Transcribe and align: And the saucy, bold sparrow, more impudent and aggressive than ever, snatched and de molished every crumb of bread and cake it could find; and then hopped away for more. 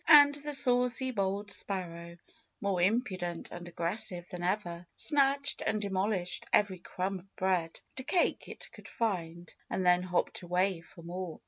And 0.07 0.33
the 0.33 0.55
saucy, 0.55 1.11
bold 1.11 1.51
sparrow, 1.51 2.17
more 2.59 2.81
impudent 2.81 3.51
and 3.51 3.67
aggressive 3.67 4.27
than 4.31 4.41
ever, 4.41 4.87
snatched 4.95 5.61
and 5.63 5.79
de 5.79 5.89
molished 5.91 6.43
every 6.51 6.79
crumb 6.79 7.19
of 7.19 7.35
bread 7.35 7.79
and 7.95 8.07
cake 8.07 8.47
it 8.47 8.71
could 8.71 8.87
find; 8.87 9.53
and 9.69 9.85
then 9.85 10.01
hopped 10.01 10.41
away 10.41 10.81
for 10.81 11.03
more. 11.03 11.39